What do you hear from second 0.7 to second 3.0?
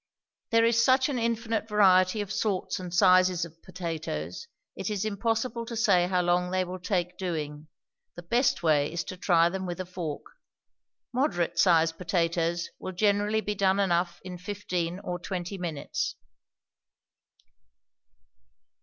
such an infinite variety of sorts and